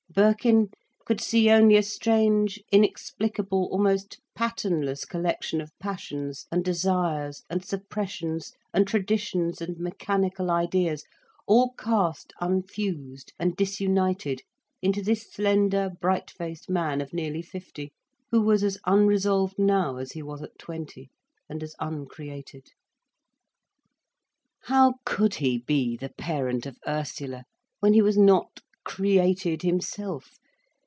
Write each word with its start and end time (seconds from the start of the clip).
Birkin 0.13 0.71
could 1.05 1.21
see 1.21 1.49
only 1.49 1.77
a 1.77 1.81
strange, 1.83 2.61
inexplicable, 2.69 3.69
almost 3.71 4.19
patternless 4.35 5.05
collection 5.07 5.61
of 5.61 5.71
passions 5.79 6.47
and 6.51 6.65
desires 6.65 7.43
and 7.49 7.63
suppressions 7.63 8.51
and 8.73 8.85
traditions 8.85 9.61
and 9.61 9.77
mechanical 9.79 10.51
ideas, 10.51 11.05
all 11.47 11.71
cast 11.79 12.33
unfused 12.41 13.31
and 13.39 13.55
disunited 13.55 14.41
into 14.81 15.01
this 15.01 15.31
slender, 15.31 15.89
bright 16.01 16.29
faced 16.29 16.69
man 16.69 16.99
of 16.99 17.13
nearly 17.13 17.41
fifty, 17.41 17.93
who 18.31 18.41
was 18.41 18.65
as 18.65 18.77
unresolved 18.85 19.57
now 19.57 19.95
as 19.95 20.11
he 20.11 20.21
was 20.21 20.41
at 20.41 20.59
twenty, 20.59 21.09
and 21.47 21.63
as 21.63 21.73
uncreated. 21.79 22.67
How 24.63 24.95
could 25.05 25.35
he 25.35 25.59
be 25.59 25.95
the 25.95 26.09
parent 26.09 26.65
of 26.65 26.77
Ursula, 26.85 27.45
when 27.79 27.93
he 27.93 28.01
was 28.01 28.17
not 28.17 28.59
created 28.83 29.61
himself. 29.61 30.39